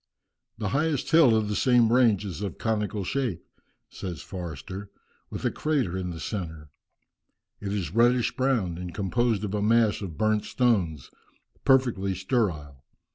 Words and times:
"The 0.57 0.69
highest 0.69 1.11
hill 1.11 1.35
of 1.35 1.47
the 1.47 1.55
same 1.55 1.93
range 1.93 2.25
is 2.25 2.41
of 2.41 2.57
conical 2.57 3.03
shape," 3.03 3.45
says 3.87 4.23
Forster, 4.23 4.89
"with 5.29 5.45
a 5.45 5.51
crater 5.51 5.95
in 5.95 6.09
the 6.09 6.19
centre. 6.19 6.71
It 7.59 7.71
is 7.71 7.93
reddish 7.93 8.35
brown, 8.35 8.79
and 8.79 8.95
composed 8.95 9.43
of 9.43 9.53
a 9.53 9.61
mass 9.61 10.01
of 10.01 10.17
burnt 10.17 10.45
stones, 10.45 11.11
perfectly 11.65 12.15
sterile. 12.15 12.83